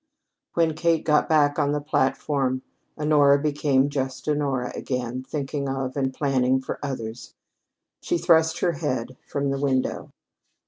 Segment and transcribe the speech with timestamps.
[0.55, 2.63] When Kate got back on the platform,
[2.97, 7.35] Honora became just Honora again, thinking of and planning for others.
[8.01, 10.09] She thrust her head from the window.